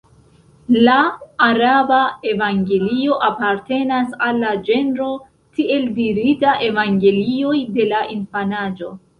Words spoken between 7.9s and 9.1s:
la infanaĝo.